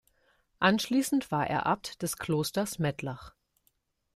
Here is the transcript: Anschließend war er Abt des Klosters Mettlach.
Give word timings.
Anschließend 0.57 1.29
war 1.29 1.45
er 1.47 1.67
Abt 1.67 2.01
des 2.01 2.17
Klosters 2.17 2.79
Mettlach. 2.79 3.35